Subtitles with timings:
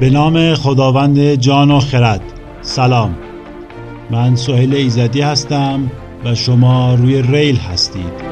[0.00, 2.20] به نام خداوند جان و خرد.
[2.62, 3.14] سلام.
[4.10, 5.90] من سهیل ایزدی هستم
[6.24, 8.30] و شما روی ریل هستید.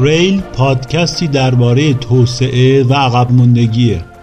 [0.00, 4.15] ریل پادکستی درباره توسعه و عقب موندگیه.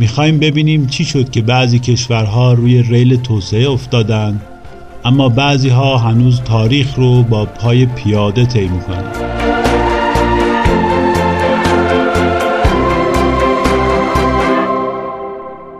[0.00, 4.40] می‌خوایم ببینیم چی شد که بعضی کشورها روی ریل توسعه افتادن
[5.04, 9.12] اما بعضی ها هنوز تاریخ رو با پای پیاده طی می‌کنن.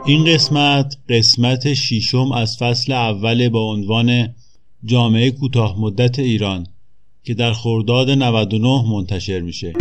[0.07, 4.29] این قسمت قسمت شیشم از فصل اول با عنوان
[4.85, 6.67] جامعه کوتاه مدت ایران
[7.25, 9.73] که در خرداد 99 منتشر میشه.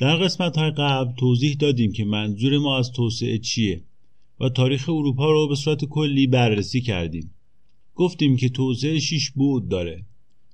[0.00, 3.82] در قسمت های قبل توضیح دادیم که منظور ما از توسعه چیه
[4.40, 7.34] و تاریخ اروپا رو به صورت کلی بررسی کردیم.
[7.94, 10.04] گفتیم که توسعه شیش بود داره.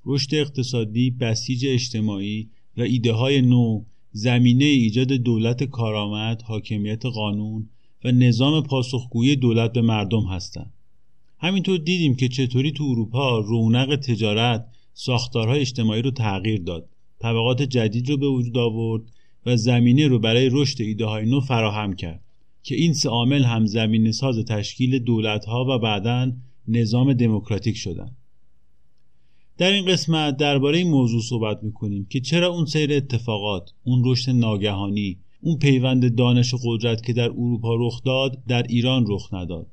[0.05, 7.69] رشد اقتصادی، بسیج اجتماعی و ایده های نو زمینه ایجاد دولت کارآمد، حاکمیت قانون
[8.05, 10.73] و نظام پاسخگویی دولت به مردم هستند.
[11.39, 16.89] همینطور دیدیم که چطوری تو اروپا رونق تجارت ساختارهای اجتماعی رو تغییر داد.
[17.19, 19.03] طبقات جدید رو به وجود آورد
[19.47, 22.25] و زمینه رو برای رشد ایده های نو فراهم کرد
[22.63, 26.33] که این سه عامل هم زمینه ساز تشکیل دولت ها و بعدا
[26.69, 28.17] نظام دموکراتیک شدند.
[29.59, 34.31] در این قسمت درباره این موضوع صحبت می‌کنیم که چرا اون سیر اتفاقات اون رشد
[34.31, 39.67] ناگهانی اون پیوند دانش و قدرت که در اروپا رخ داد در ایران رخ نداد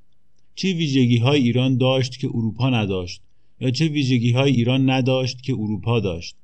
[0.56, 3.22] چه ویژگی های ایران داشت که اروپا نداشت
[3.60, 6.36] یا چه ویژگی های ایران نداشت که اروپا داشت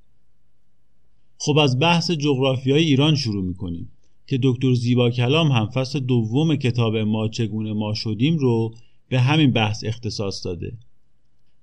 [1.41, 3.91] خب از بحث جغرافیای ایران شروع می‌کنیم
[4.27, 8.73] که دکتر زیبا کلام هم فصل دوم کتاب ما چگونه ما شدیم رو
[9.09, 10.77] به همین بحث اختصاص داده.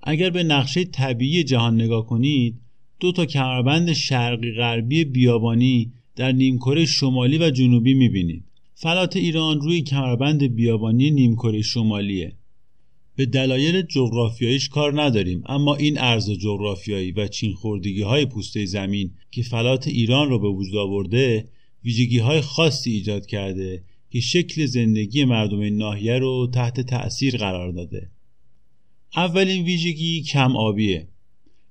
[0.03, 2.61] اگر به نقشه طبیعی جهان نگاه کنید
[3.01, 8.45] دو تا کمربند شرقی غربی بیابانی در نیمکره شمالی و جنوبی می‌بینید.
[8.75, 12.33] فلات ایران روی کمربند بیابانی نیمکره شمالیه.
[13.17, 17.55] به دلایل جغرافیاییش کار نداریم اما این عرض جغرافیایی و چین
[18.05, 21.49] های پوسته زمین که فلات ایران رو به وجود آورده
[21.85, 27.73] ویژگی های خاصی ایجاد کرده که شکل زندگی مردم این ناحیه رو تحت تأثیر قرار
[27.73, 28.11] داده.
[29.17, 31.09] اولین ویژگی کم آبیه.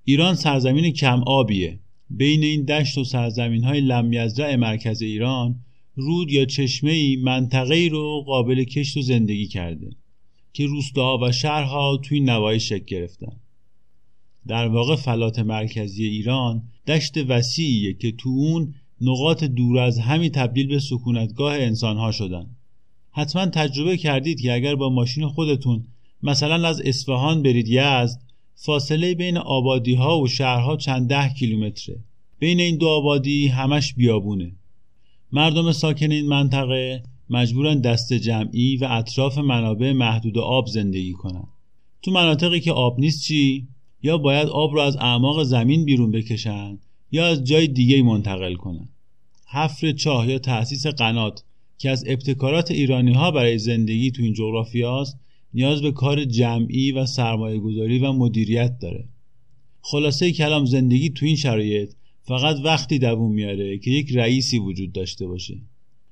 [0.03, 1.79] ایران سرزمین کم آبیه.
[2.09, 5.55] بین این دشت و سرزمین های لمیزرع مرکز ایران
[5.95, 9.89] رود یا چشمه ای منطقه رو قابل کشت و زندگی کرده.
[10.55, 13.41] که روستاها و شهرها توی نوای شکل گرفتن.
[14.47, 20.67] در واقع فلات مرکزی ایران دشت وسیعیه که تو اون نقاط دور از همی تبدیل
[20.67, 22.45] به سکونتگاه انسانها شدن.
[23.11, 25.87] حتما تجربه کردید که اگر با ماشین خودتون
[26.23, 28.21] مثلا از اصفهان برید یزد
[28.55, 32.03] فاصله بین آبادی ها و شهرها چند ده کیلومتره.
[32.39, 34.51] بین این دو آبادی همش بیابونه.
[35.31, 41.47] مردم ساکن این منطقه مجبورن دست جمعی و اطراف منابع محدود آب زندگی کنن.
[42.01, 43.67] تو مناطقی که آب نیست چی؟
[44.03, 46.79] یا باید آب رو از اعماق زمین بیرون بکشن
[47.11, 48.89] یا از جای دیگه منتقل کنن.
[49.47, 51.43] حفر چاه یا تأسیس قنات
[51.77, 55.19] که از ابتکارات ایرانی ها برای زندگی تو این جغرافیاست
[55.53, 59.05] نیاز به کار جمعی و سرمایه گذاری و مدیریت داره.
[59.81, 61.93] خلاصه کلام زندگی تو این شرایط
[62.23, 65.61] فقط وقتی دووم میاره که یک رئیسی وجود داشته باشه.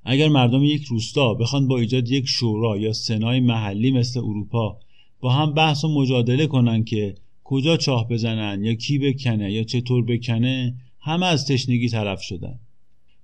[0.06, 4.80] اگر مردم یک روستا بخوان با ایجاد یک شورا یا سنای محلی مثل اروپا
[5.19, 10.05] با هم بحث و مجادله کنن که کجا چاه بزنن یا کی بکنه یا چطور
[10.05, 12.59] بکنه همه از تشنگی طرف شدن.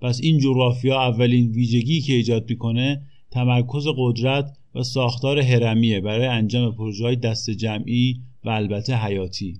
[0.01, 6.75] پس این جغرافیا اولین ویژگی که ایجاد می‌کنه تمرکز قدرت و ساختار هرمیه برای انجام
[6.75, 9.59] پروژه دست جمعی و البته حیاتی.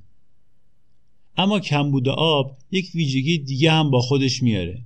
[1.37, 4.85] اما کمبود آب یک ویژگی دیگه هم با خودش میاره.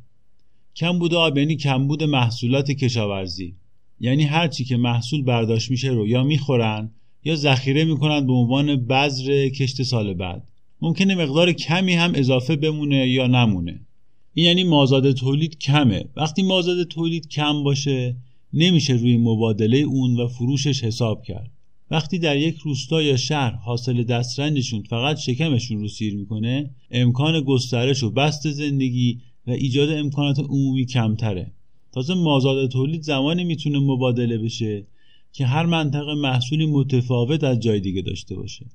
[0.75, 3.55] کمبود آب یعنی کمبود محصولات کشاورزی.
[3.99, 6.91] یعنی هرچی که محصول برداشت میشه رو یا می‌خورن
[7.23, 10.47] یا ذخیره می‌کنن به عنوان بذر کشت سال بعد.
[10.81, 13.85] ممکنه مقدار کمی هم اضافه بمونه یا نمونه.
[14.33, 16.05] این یعنی مازاد تولید کمه.
[16.15, 18.17] وقتی مازاد تولید کم باشه
[18.53, 21.51] نمیشه روی مبادله اون و فروشش حساب کرد.
[21.91, 28.03] وقتی در یک روستا یا شهر حاصل دسترنجشون فقط شکمشون رو سیر می‌کنه امکان گسترش
[28.03, 31.51] و بست زندگی و ایجاد امکانات عمومی کمتره.
[31.91, 34.87] تازه مازاد تولید زمانی می‌تونه مبادله بشه
[35.33, 38.65] که هر منطقه محصولی متفاوت از جای دیگه داشته باشه.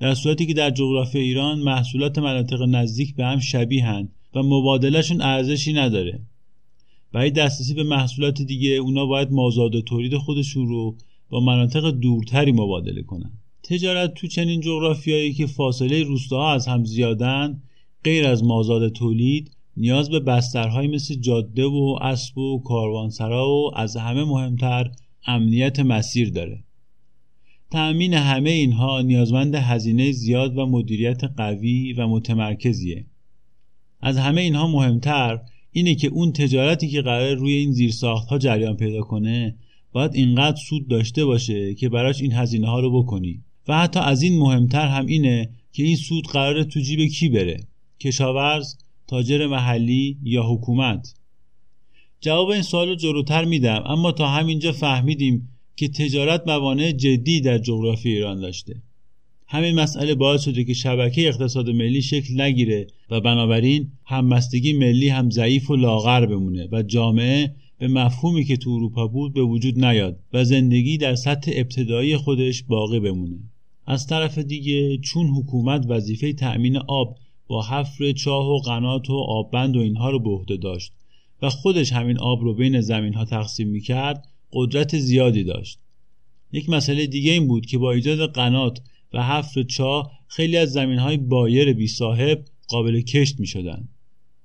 [0.00, 5.72] در صورتی که در جغرافی ایران محصولات مناطق نزدیک به هم شبیهند و مبادلهشون ارزشی
[5.72, 6.20] نداره.
[7.12, 10.96] برای دسترسی به محصولات دیگه اونا باید مازاد تولید خودشون رو
[11.30, 13.32] با مناطق دورتری مبادله کنن.
[13.62, 17.62] تجارت تو چنین جغرافیایی که فاصله روستاها از هم زیادن
[18.04, 23.96] غیر از مازاد تولید نیاز به بسترهایی مثل جاده و اسب و کاروانسرا و از
[23.96, 24.90] همه مهمتر
[25.26, 26.64] امنیت مسیر داره.
[27.70, 33.06] تأمین همه اینها نیازمند هزینه زیاد و مدیریت قوی و متمرکزیه.
[34.00, 35.40] از همه اینها مهمتر
[35.72, 39.56] اینه که اون تجارتی که قرار روی این زیرساخت ها جریان پیدا کنه
[39.92, 43.42] باید اینقدر سود داشته باشه که براش این هزینه ها رو بکنی.
[43.68, 47.60] و حتی از این مهمتر هم اینه که این سود قراره تو جیب کی بره؟
[48.00, 48.76] کشاورز
[49.06, 51.14] تاجر محلی یا حکومت؟
[52.20, 57.58] جواب این سوال رو جلوتر میدم اما تا همینجا فهمیدیم که تجارت موانع جدی در
[57.58, 58.82] جغرافی ایران داشته.
[59.48, 65.30] همین مسئله باعث شده که شبکه اقتصاد ملی شکل نگیره و بنابراین همبستگی ملی هم
[65.30, 70.20] ضعیف و لاغر بمونه و جامعه به مفهومی که تو اروپا بود به وجود نیاد
[70.32, 73.38] و زندگی در سطح ابتدایی خودش باقی بمونه.
[73.86, 79.76] از طرف دیگه چون حکومت وظیفه تأمین آب با حفر چاه و قنات و آببند
[79.76, 80.92] و اینها رو به عهده داشت
[81.42, 85.78] و خودش همین آب رو بین زمین ها تقسیم می‌کرد قدرت زیادی داشت
[86.52, 88.80] یک مسئله دیگه این بود که با ایجاد قنات
[89.12, 93.88] و حفر چاه خیلی از زمین های بایر بی صاحب قابل کشت می شدن.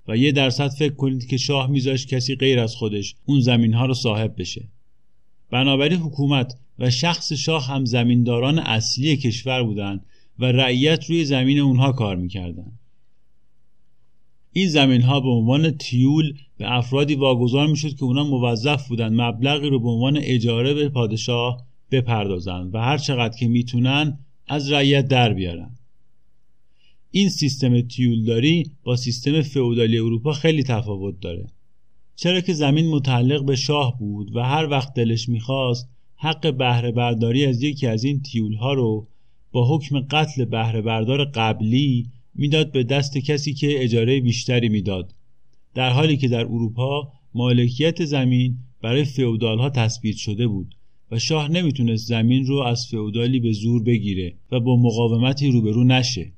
[0.08, 3.86] و یه درصد فکر کنید که شاه میذاشت کسی غیر از خودش اون زمین ها
[3.86, 4.70] رو صاحب بشه
[5.52, 10.06] بنابراین حکومت و شخص شاه هم زمینداران اصلی کشور بودند
[10.40, 12.80] و رعیت روی زمین اونها کار می‌کردند
[14.54, 19.70] این زمین ها به عنوان تیول به افرادی واگذار می‌شد که اونا موظف بودند مبلغی
[19.70, 24.18] رو به عنوان اجاره به پادشاه بپردازند و هر چقدر که می‌تونن
[24.48, 25.76] از رعیت در بیارن.
[27.12, 31.48] این سیستم تیولداری با سیستم فئودالی اروپا خیلی تفاوت داره.
[32.16, 37.46] چرا که زمین متعلق به شاه بود و هر وقت دلش می‌خواست حق بهره برداری
[37.46, 39.08] از یکی از این تیول ها رو
[39.52, 45.14] با حکم قتل بهره بردار قبلی می‌داد به دست کسی که اجاره بیشتری می‌داد
[45.74, 50.76] در حالی که در اروپا مالکیت زمین برای فئودال ها تثبیت شده بود
[51.12, 56.32] و شاه نمی‌تونست زمین رو از فئودالی به زور بگیره و با مقاومتی روبرو نشه.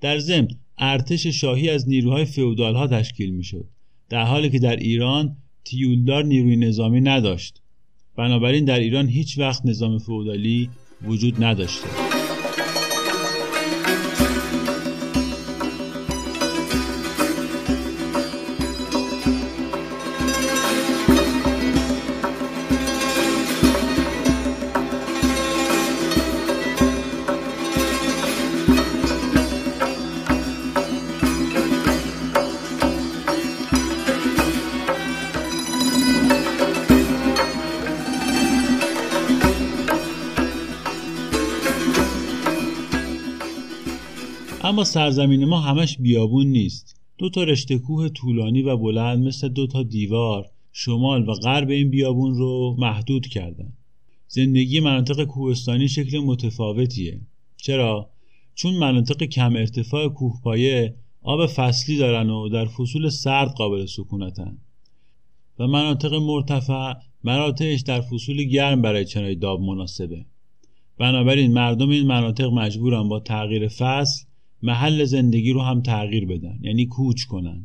[0.00, 3.68] در ضمن ارتش شاهی از نیروهای فئودال ها تشکیل می‌شد
[4.08, 7.62] در حالی که در ایران تیولدار نیروی نظامی نداشت.
[8.16, 10.70] بنابراین در ایران هیچ وقت نظام فئودالی
[11.02, 12.05] وجود نداشته.
[44.76, 47.00] اما سرزمین ما همش بیابون نیست.
[47.18, 51.90] دو تا رشته کوه طولانی و بلند مثل دو تا دیوار شمال و غرب این
[51.90, 53.72] بیابون رو محدود کردن.
[54.28, 57.20] زندگی مناطق کوهستانی شکل متفاوتیه.
[57.56, 58.10] چرا؟
[58.54, 64.58] چون مناطق کم ارتفاع کوهپایه آب فصلی دارن و در فصول سرد قابل سکونتن.
[65.58, 66.92] و مناطق مرتفع
[67.24, 70.24] مراتعش در فصول گرم برای چنای داب مناسبه.
[70.98, 74.26] بنابراین مردم این مناطق مجبورن با تغییر فصل
[74.62, 77.64] محل زندگی رو هم تغییر بدن یعنی کوچ کنن.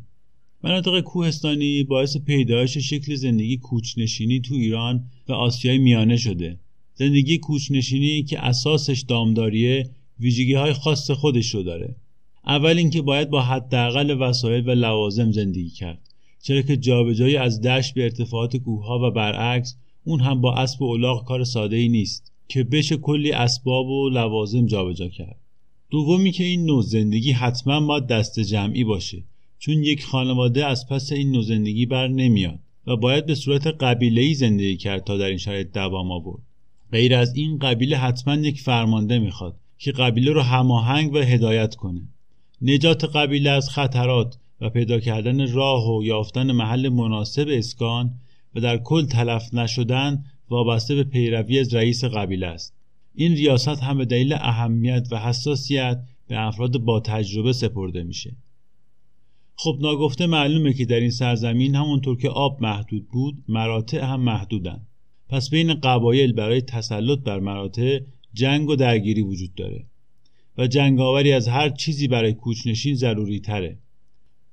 [0.64, 6.58] مناطق کوهستانی باعث پیدایش شکل زندگی کوچنشینی تو ایران و آسیای میانه شده.
[6.94, 11.96] زندگی کوچنشینی که اساسش دامداریه ویژگی های خاص خودش رو داره.
[12.46, 16.08] اول اینکه باید با حداقل وسایل و لوازم زندگی کرد.
[16.42, 20.90] چرا که جابجایی از دشت به ارتفاعات کوهها و برعکس اون هم با اسب و
[20.90, 25.41] الاغ کار ساده ای نیست که بشه کلی اسباب و لوازم جابجا کرد.
[25.92, 29.24] دومی که این نوع زندگی حتما ما دست جمعی باشه
[29.58, 34.34] چون یک خانواده از پس این نوع زندگی بر نمیاد و باید به صورت قبیله‌ای
[34.34, 36.42] زندگی کرد تا در این شرایط دوام آورد.
[36.92, 42.08] غیر از این قبیله حتما یک فرمانده می‌خواد که قبیله رو هماهنگ و هدایت کنه.
[42.62, 48.10] نجات قبیله از خطرات و پیدا کردن راه و یافتن محل مناسب اسکان
[48.54, 52.81] و در کل تلف نشدن وابسته به پیروی از رئیس قبیله است.
[53.14, 58.36] این ریاست هم به دلیل اهمیت و حساسیت به افراد با تجربه سپرده میشه.
[59.56, 64.86] خب ناگفته معلومه که در این سرزمین همونطور که آب محدود بود مراتع هم محدودن.
[65.28, 68.00] پس بین قبایل برای تسلط بر مراتع
[68.34, 69.86] جنگ و درگیری وجود داره
[70.58, 73.78] و جنگاوری از هر چیزی برای کوچنشین ضروری تره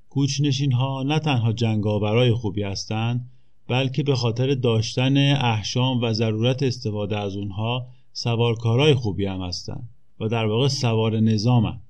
[0.08, 3.30] کوچنشین ها نه تنها جنگاورای خوبی هستند
[3.68, 9.88] بلکه به خاطر داشتن احشام و ضرورت استفاده از اونها سوارکارای خوبی هم هستند
[10.20, 11.80] و در واقع سوار نظامن.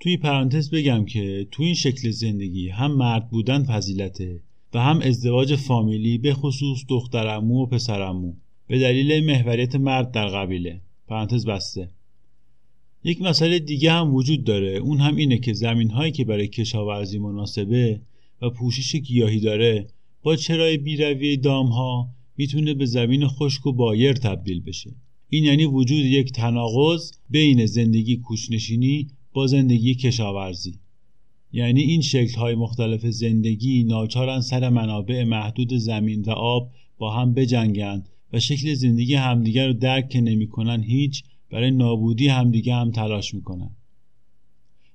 [0.00, 4.40] توی پرانتز بگم که تو این شکل زندگی هم مرد بودن فضیلته
[4.74, 8.32] و هم ازدواج فامیلی به خصوص دخترمو و پسرمو
[8.66, 10.80] به دلیل محوریت مرد در قبیله.
[11.08, 11.90] پرانتز بسته.
[13.04, 14.68] یک مسئله دیگه هم وجود داره.
[14.68, 18.00] اون هم اینه که زمین هایی که برای کشاورزی مناسبه
[18.42, 19.86] و پوشش گیاهی داره
[20.22, 24.90] با چرای بیروی دام ها می‌تونه به زمین خشک و بایر تبدیل بشه.
[25.28, 30.78] این یعنی وجود یک تناقض بین زندگی کوچنشینی با زندگی کشاورزی.
[31.52, 37.34] یعنی این شکل های مختلف زندگی ناچارن سر منابع محدود زمین و آب با هم
[37.34, 43.34] بجنگند و شکل زندگی همدیگر رو درک که نمی‌کنن هیچ برای نابودی همدیگه هم تلاش
[43.34, 43.70] می‌کنن.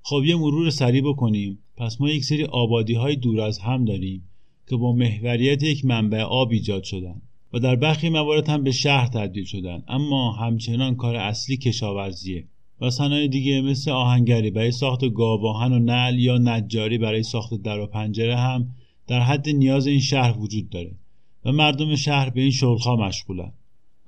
[0.01, 1.59] خب یه مرور سریع بکنیم.
[1.77, 4.29] پس ما یک سری آبادی های دور از هم داریم
[4.69, 7.21] که با محوریت یک منبع آب ایجاد شدن.
[7.53, 9.83] و در برخی موارد هم به شهر تبدیل شدن.
[9.87, 12.47] اما همچنان کار اصلی کشاورزیه
[12.81, 17.79] و صنایع دیگه مثل آهنگری برای ساخت گاواهن و نل یا نجاری برای ساخت در
[17.79, 18.67] و پنجره هم
[19.07, 20.95] در حد نیاز این شهر وجود داره
[21.45, 23.51] و مردم شهر به این شغلها مشغولن.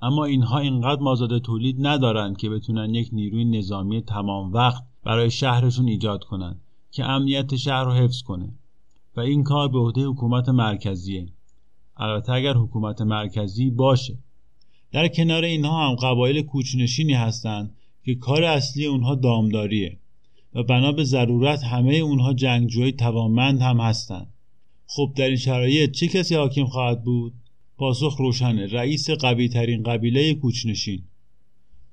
[0.02, 5.88] اما اینها اینقدر مازاد تولید ندارند که بتونن یک نیروی نظامی تمام وقت برای شهرشون
[5.88, 8.54] ایجاد کنند که امنیت شهر رو حفظ کنه.
[9.16, 11.26] و این کار به عهده حکومت مرکزیه.
[12.02, 14.14] البته اگر حکومت مرکزی باشه.
[14.92, 19.98] در کنار اینها هم قبایل کوچنشینی هستند که کار اصلی اونها دامداریه
[20.54, 24.32] و بنا به ضرورت همه اونها جنگجوی توانمند هم هستند.
[24.86, 27.32] خب در این شرایط چه کسی حاکم خواهد بود؟
[27.76, 31.02] پاسخ روشنه رئیس قوی ترین قبیله کوچنشین.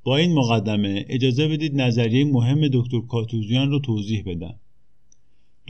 [0.03, 4.59] با این مقدمه اجازه بدید نظریه مهم دکتر کاتوزیان رو توضیح بدم.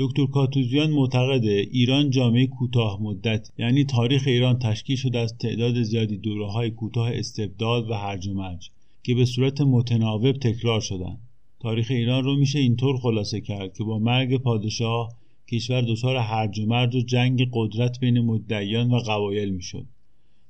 [0.01, 6.17] دکتر کاتوزیان معتقده ایران جامعه کوتاه مدت یعنی تاریخ ایران تشکیل شده از تعداد زیادی
[6.17, 8.69] دوره های کوتاه استبداد و هرج و مرج
[9.03, 11.19] که به صورت متناوب تکرار شدند
[11.59, 15.13] تاریخ ایران رو میشه اینطور خلاصه کرد که با مرگ پادشاه
[15.51, 19.85] کشور دچار هرج و مرج و جنگ قدرت بین مدعیان و قبایل می‌شد.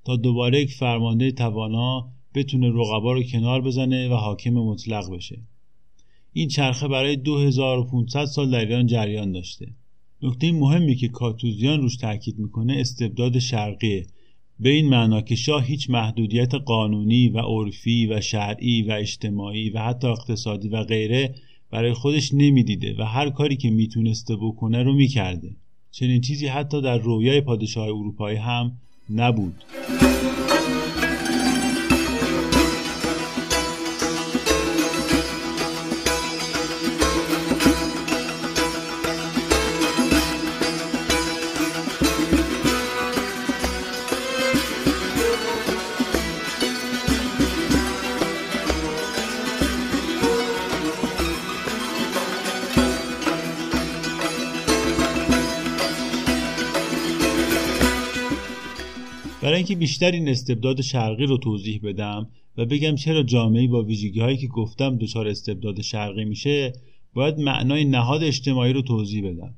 [0.06, 5.40] تا دوباره یک فرمانده توانا بتونه رقبا رو کنار بزنه و حاکم مطلق بشه.
[6.34, 9.68] این چرخه برای 2500 سال در ایران جریان داشته.
[10.22, 14.06] نکته مهمی که کاتوزیان روش تاکید می‌کنه استبداد شرقیه
[14.60, 19.80] به این معنا که شاه هیچ محدودیت قانونی و عرفی و شرعی و اجتماعی و
[19.80, 21.36] حتی اقتصادی و غیره
[21.72, 25.56] برای خودش نمی‌دیده و هر کاری که می‌تونسته بکنه رو می‌کرده.
[25.92, 28.72] چنین چیزی حتی در رویای پادشاه اروپایی هم
[29.10, 29.64] نبود.
[59.60, 64.38] اینکه بیشتر این استبداد شرقی رو توضیح بدم و بگم چرا جامعه با ویژگی هایی
[64.38, 66.74] که گفتم دچار استبداد شرقی میشه
[67.14, 69.56] باید معنای نهاد اجتماعی رو توضیح بدم.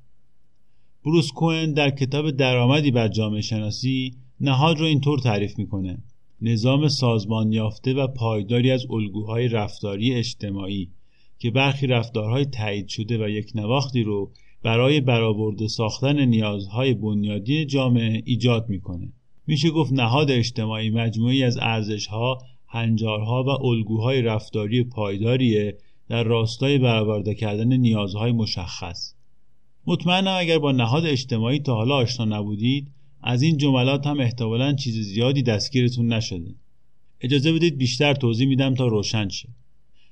[1.05, 5.97] بروس کوئن در کتاب درآمدی بر جامعه شناسی نهاد رو اینطور تعریف می‌کنه.
[6.41, 10.89] نظام سازمان یافته و پایداری از الگوهای رفتاری اجتماعی
[11.39, 14.31] که برخی رفتارهای تایید شده و یک نواختی رو
[14.63, 19.13] برای برآورده ساختن نیازهای بنیادی جامعه ایجاد می‌کنه.
[19.51, 25.77] میشه گفت نهاد اجتماعی مجموعی از ارزشها، هنجارها و الگوهای رفتاری پایداریه
[26.09, 29.13] در راستای برآورده کردن نیازهای مشخص.
[29.87, 32.91] مطمئنم اگر با نهاد اجتماعی تا حالا آشنا نبودید
[33.21, 36.55] از این جملات هم احتمالا چیز زیادی دستگیرتون نشده.
[37.21, 39.49] اجازه بدید بیشتر توضیح میدم تا روشن شه.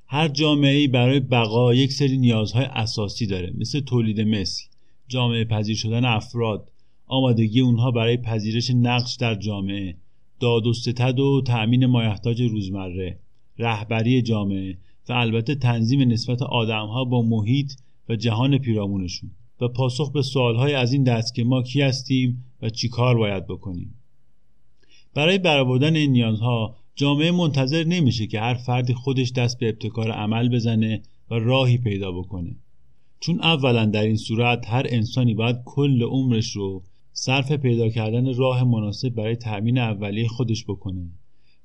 [0.08, 4.63] هر جامعه برای بقا یک سری نیازهای اساسی داره مثل تولید مثل،
[5.08, 6.68] جامعه پذیر شدن افراد،
[7.09, 9.95] آمادگی اونها برای پذیرش نقش در جامعه.
[10.39, 13.19] داد و ستد و تأمین مایحتاج روزمره.
[13.57, 14.77] رهبری جامعه
[15.09, 17.71] و البته تنظیم نسبت آدمها با محیط
[18.09, 19.31] و جهان پیرامونشون.
[19.61, 23.47] و پاسخ به سوالهای از این دست که ما کی هستیم و چی کار باید
[23.47, 23.95] بکنیم.
[25.13, 30.49] برای برآوردن این نیازها جامعه منتظر نمیشه که هر فردی خودش دست به ابتکار عمل
[30.49, 31.01] بزنه
[31.31, 32.55] و راهی پیدا بکنه.
[33.19, 36.83] چون اولا در این صورت هر انسانی باید کل عمرش رو
[37.21, 41.09] صرف پیدا کردن راه مناسب برای تأمین اولیه خودش بکنه.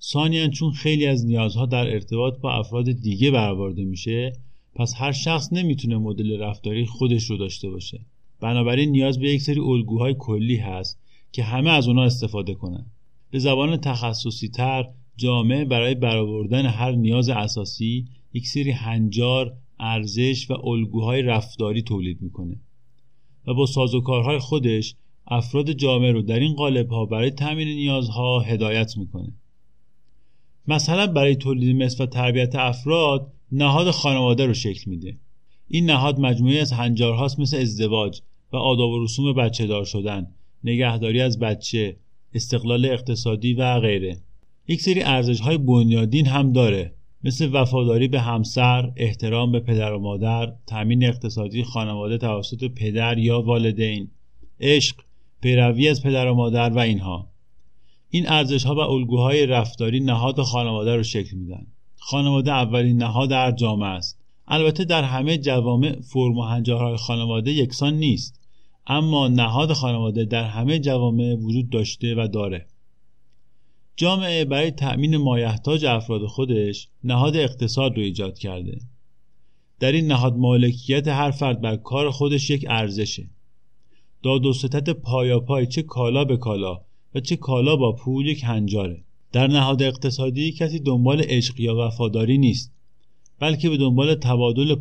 [0.02, 4.32] ثانیا چون خیلی از نیازها در ارتباط با افراد دیگه برآورده میشه
[4.74, 8.00] پس هر شخص نمی‌تونه مدل رفتاری خودش رو داشته باشه.
[8.40, 11.00] بنابراین نیاز به یک سری الگوهای کلی هست
[11.32, 12.86] که همه از اونا استفاده کنن.
[13.30, 20.66] به زبان تخصصی تر جامعه برای برآوردن هر نیاز اساسی یک سری هنجار، ارزش و
[20.66, 22.56] الگوهای رفتاری تولید می‌کنه.
[23.46, 24.94] و با سازوکارهای خودش
[25.26, 29.32] افراد جامعه رو در این قالب ها برای تامین نیازها هدایت می‌کنه.
[30.68, 35.16] مثلا برای تولید مثل و تربیت افراد نهاد خانواده رو شکل میده.
[35.68, 38.20] این نهاد مجموعی از هنجارهاست مثل ازدواج
[38.52, 40.26] و آداب و رسوم بچه دار شدن
[40.64, 41.96] نگهداری از بچه
[42.34, 44.16] استقلال اقتصادی و غیره.
[44.68, 49.98] یک سری ارزش های بنیادین هم داره مثل وفاداری به همسر، احترام به پدر و
[49.98, 54.10] مادر، تامین اقتصادی خانواده توسط پدر یا والدین،
[54.60, 54.96] عشق،
[55.44, 57.30] پیروی از پدر و مادر و اینها.
[58.10, 61.66] این ارزش ها و الگوهای رفتاری نهاد خانواده رو شکل میدن.
[61.96, 64.20] خانواده اولین نهاد در جامعه است.
[64.48, 68.40] البته در همه جوامع فرم و هنجارهای خانواده یکسان نیست
[68.86, 72.66] اما نهاد خانواده در همه جوامع وجود داشته و داره
[73.96, 78.80] جامعه برای تأمین مایحتاج افراد خودش نهاد اقتصاد رو ایجاد کرده
[79.80, 83.30] در این نهاد مالکیت هر فرد بر کار خودش یک ارزشه
[84.24, 86.80] داد و ستت پای چه کالا به کالا
[87.14, 89.04] و چه کالا با پول یک هنجاره.
[89.32, 92.72] در نهاد اقتصادی کسی دنبال عشق یا وفاداری نیست
[93.40, 94.74] بلکه به دنبال تبادل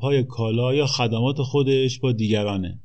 [0.00, 2.80] پای کالا یا خدمات خودش با دیگرانه.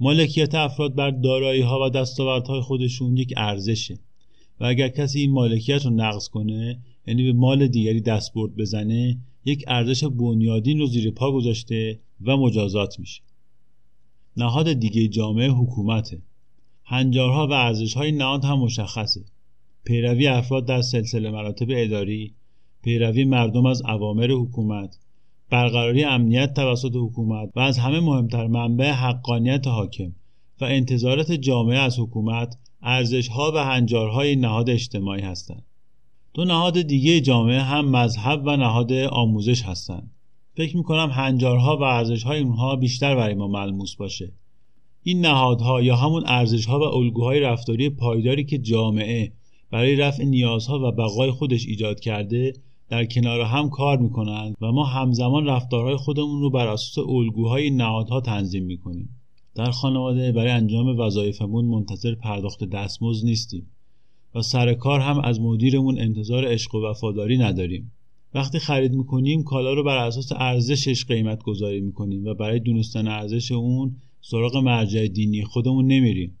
[0.00, 3.98] مالکیت افراد بر دارایی ها و دستاوردهای خودشون یک ارزشه
[4.60, 9.64] و اگر کسی این مالکیت رو نقض کنه یعنی به مال دیگری دستبرد بزنه یک
[9.66, 13.22] ارزش بنیادین رو زیر پا گذاشته و مجازات میشه.
[14.36, 16.22] نهاد دیگه جامعه حکومته.
[16.84, 19.24] هنجارها و ارزشهای نهاد هم مشخصه.
[19.84, 22.34] پیروی افراد در سلسله مراتب اداری
[22.82, 24.98] پیروی مردم از اوامر حکومت
[25.50, 30.12] برقراری امنیت توسط حکومت و از همه مهمتر منبع حقانیت حاکم
[30.60, 35.64] و انتظارات جامعه از حکومت ارزشها و هنجارهای نهاد اجتماعی هستند.
[36.34, 40.10] دو نهاد دیگه جامعه هم مذهب و نهاد آموزش هستند.
[40.54, 44.32] فکر می‌کنم هنجارها و ارزشهای اونها بیشتر برای ما ملموس باشه.
[45.02, 49.32] این نهادها یا همون ارزشها و الگوهای رفتاری پایداری که جامعه
[49.70, 52.52] برای رفع نیازها و بقای خودش ایجاد کرده
[52.88, 58.20] در کنار هم کار می‌کنند و ما همزمان رفتارهای خودمون رو بر اساس الگوهای نهادها
[58.20, 59.08] تنظیم می‌کنیم.
[59.54, 63.66] در خانواده برای انجام وظایفمون منتظر پرداخت دستمزد نیستیم
[64.34, 67.92] و سر کار هم از مدیرمون انتظار عشق و وفاداری نداریم.
[68.34, 73.52] وقتی خرید می‌کنیم کالا رو بر اساس ارزشش قیمت گذاری می‌کنیم و برای دونستن ارزش
[73.52, 76.38] اون سراغ مرجع دینی خودمون نمیریم.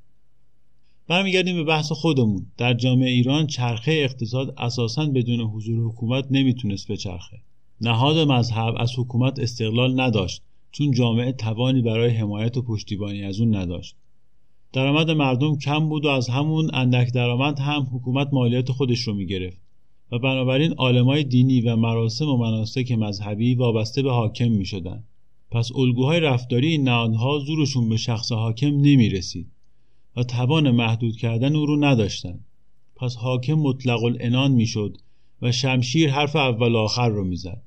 [1.08, 2.46] برمیگردیم به بحث خودمون.
[2.56, 7.36] در جامعه ایران چرخه اقتصاد اساسا بدون حضور حکومت نمی‌تونست بچرخه.
[7.80, 13.56] نهاد مذهب از حکومت استقلال نداشت چون جامعه توانی برای حمایت و پشتیبانی از اون
[13.56, 13.96] نداشت.
[14.72, 19.61] درآمد مردم کم بود و از همون اندک درآمد هم حکومت مالیات خودش رو می‌گرفت.
[20.12, 25.04] و بنابراین عالمای دینی و مراسم و مناسک مذهبی وابسته به حاکم می شدن.
[25.50, 29.46] پس الگوهای رفتاری این نهادها زورشون به شخص حاکم نمی رسید
[30.16, 32.40] و توان محدود کردن او رو نداشتن
[32.96, 34.96] پس حاکم مطلق الانان می‌شد
[35.42, 37.62] و شمشیر حرف اول آخر رو می‌زد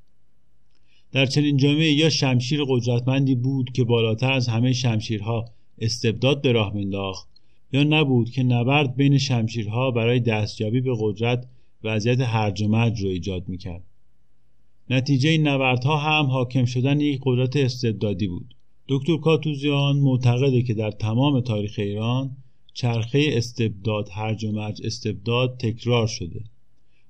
[1.11, 5.45] در چنین جامعه یا شمشیر قدرتمندی بود که بالاتر از همه شمشیرها
[5.79, 7.29] استبداد به راه مینداخت
[7.73, 11.47] یا نبود که نبرد بین شمشیرها برای دستیابی به قدرت
[11.85, 13.83] وضعیت هرج و مرج رو ایجاد می‌کرد.
[14.89, 18.55] نتیجه این نبردها هم حاکم شدن یک قدرت استبدادی بود.
[18.87, 22.37] دکتر کاتوزیان معتقده که در تمام تاریخ ایران
[22.73, 26.43] چرخه استبداد هرج و مرج استبداد تکرار شده.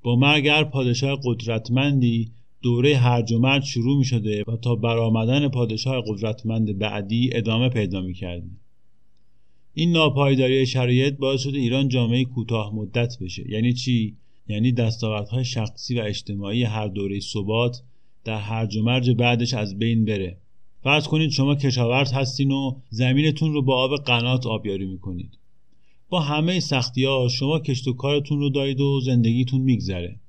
[0.04, 5.48] با مرگ هر پادشاه قدرتمندی دوره هرج و مرج شروع می شده و تا برآمدن
[5.48, 8.50] پادشاه قدرتمند بعدی ادامه پیدا می کرده.
[9.74, 13.52] این ناپایداری شرایط باعث شده ایران جامعه کوتاه مدت بشه.
[13.52, 17.82] یعنی چی؟ یعنی دستاوردهای شخصی و اجتماعی هر دوره ثبات
[18.24, 20.38] در هرج و مرج بعدش از بین بره.
[20.84, 25.38] فرض کنید شما کشاورز هستین و زمینتون رو با آب قنات آبیاری می‌کنید.
[26.10, 30.20] با همه سختی ها شما کشت و کارتون رو دارید و زندگیتون میگذره.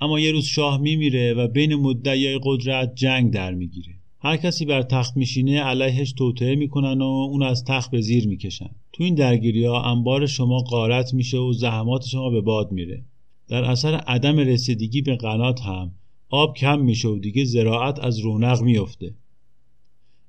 [0.00, 3.94] اما یه روز شاه میمیره و بین مدعیای قدرت جنگ در می‌گیره.
[4.20, 8.70] هر کسی بر تخت میشینه علیهش توطعه می‌کنن و اون از تخت به زیر می‌کشن.
[8.92, 13.04] تو این درگیری ها انبار شما قارت میشه و زحمات شما به باد میره.
[13.48, 15.94] در اثر عدم رسیدگی به قنات هم
[16.28, 19.14] آب کم میشه و دیگه زراعت از رونق میفته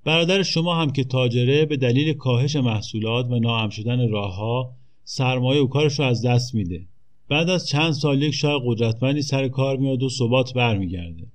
[0.04, 5.68] برادر شما هم که تاجره به دلیل کاهش محصولات و ناام شدن راهها سرمایه و
[5.68, 6.88] کارش رو از دست میده.
[7.30, 11.28] بعد از چند سال یک شاه قدرتمندی سر کار میاد و ثبات برمیگرده.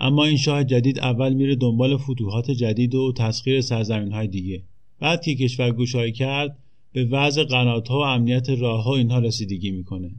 [0.00, 4.62] اما این شاه جدید اول میره دنبال فتوحات جدید و تسخیر سرزمین های دیگه.
[5.00, 6.58] بعد که کشور گوشایی کرد
[6.92, 10.10] به وضع قنات ها و امنیت راه ها اینها رسیدگی می‌کنه.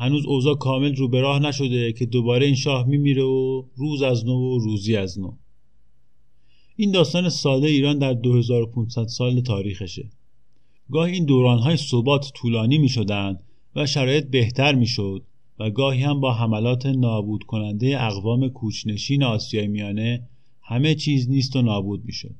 [0.00, 4.26] هنوز اوضاع کامل رو به راه نشده که دوباره این شاه میمیره و روز از
[4.26, 5.32] نو و روزی از نو
[6.76, 10.10] این داستان ساده ایران در 2500 سال تاریخشه
[10.90, 12.90] گاهی این دورانهای ثبات طولانی می
[13.76, 14.88] و شرایط بهتر می
[15.58, 20.28] و گاهی هم با حملات نابود کننده اقوام کوچنشین آسیای میانه
[20.62, 22.34] همه چیز نیست و نابود می شد.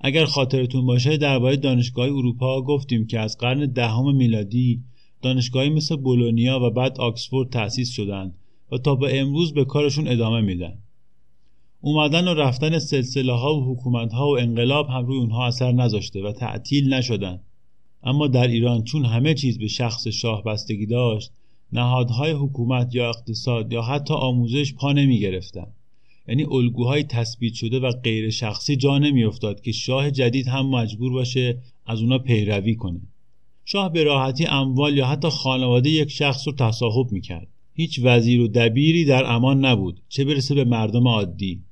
[0.00, 4.82] اگر خاطرتون باشه درباره دانشگاه اروپا گفتیم که از قرن دهم میلادی
[5.22, 8.34] دانشگاهی مثل بولونیا و بعد آکسفورد تأسیس شدند
[8.72, 10.78] و تا به امروز به کارشون ادامه میدن.
[11.80, 16.22] اومدن و رفتن سلسله ها و حکومت ها و انقلاب هم روی اونها اثر نذاشته
[16.22, 17.40] و تعطیل نشدن.
[18.02, 21.32] اما در ایران چون همه چیز به شخص شاه بستگی داشت
[21.72, 25.66] نهادهای حکومت یا اقتصاد یا حتی آموزش پا نمی گرفتن.
[26.28, 31.58] یعنی الگوهای تثبیت شده و غیر شخصی جا نمیافتاد که شاه جدید هم مجبور باشه
[31.86, 33.00] از اونا پیروی کنه
[33.70, 37.48] شاه به راحتی اموال یا حتی خانواده یک شخص رو تصاحب می‌کرد.
[37.74, 41.62] هیچ وزیر و دبیری در امان نبود چه برسه به مردم عادی.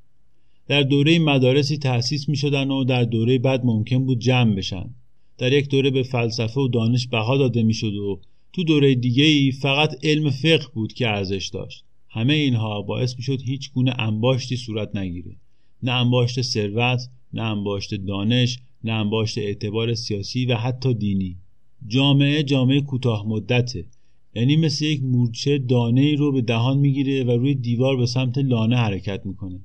[0.69, 4.95] در دوره مدارسی تأسیس می شدن و در دوره بعد ممکن بود جمع بشن.
[5.39, 8.21] در یک دوره به فلسفه و دانش بها داده می شد و
[8.53, 11.85] تو دوره دیگه ای فقط علم فقه بود که ارزش داشت.
[12.09, 15.37] همه اینها باعث می شد هیچ گونه انباشتی صورت نگیره.
[15.83, 17.01] نه انباشت ثروت
[17.33, 21.37] نه انباشت دانش نه انباشت اعتبار سیاسی و حتی دینی.
[21.87, 23.87] جامعه جامعه کوتاه مدته.
[24.35, 28.39] یعنی مثل یک مورچه دانه ای رو به دهان می‌گیره و روی دیوار به سمت
[28.39, 29.61] لانه حرکت می‌کنه.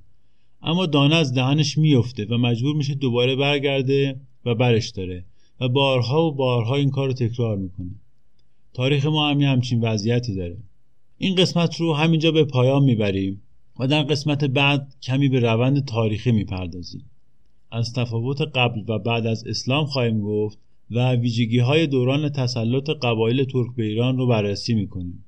[0.61, 5.25] اما دانه از دهنش میفته و مجبور میشه دوباره برگرده و برش داره
[5.59, 7.95] و بارها و بارها این کار رو تکرار می‌کنه.
[8.73, 10.57] تاریخ ما هم همچین وضعیتی داره.
[11.17, 13.41] این قسمت رو همینجا به پایان می‌بریم
[13.79, 17.05] و در قسمت بعد کمی به روند تاریخی می‌پردازیم.
[17.71, 20.59] از تفاوت قبل و بعد از اسلام خواهیم گفت
[20.91, 25.25] و ویژگی های دوران تسلط قبایل ترک به ایران رو بررسی می‌کنیم.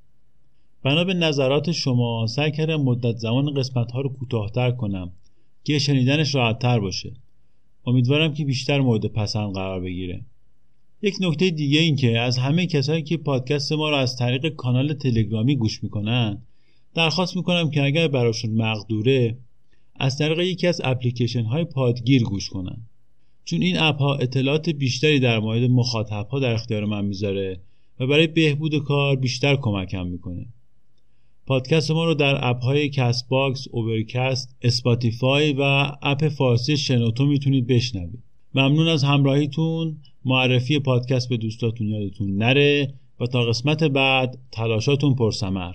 [0.84, 5.12] بنا به نظرات شما سعی کردم مدت زمان قسمت ها رو کوتاهتر کنم
[5.63, 7.13] که شنیدنش راحتتر باشه.
[7.86, 10.26] امیدوارم که بیشتر مورد پسند قرار بگیره.
[11.02, 14.93] یک نکته دیگه این که از همه کسایی که پادکست ما رو از طریق کانال
[14.93, 16.41] تلگرامی گوش می‌کنن
[16.93, 19.38] درخواست می‌کنم که اگر براشون مقدوره
[19.95, 22.82] از طریق یکی از اپلیکیشن های پادگیر گوش کنن.
[23.45, 27.60] چون این اپ ها اطلاعات بیشتری در مورد مخاطب ها در اختیار من می‌ذاره
[27.99, 30.45] و برای بهبود کار بیشتر کمکم می‌کنه.
[31.45, 35.62] پادکست ما رو در اپ های Castbox، Overcast، Spotify و
[36.01, 38.23] اپ فارسی شنوتو می‌تونید بشنوید.
[38.56, 39.97] ممنون از همراهیتون.
[40.25, 45.73] معرفی پادکست به دوستاتون یادتون نره و تا قسمت بعد تلاشاتون پرسمر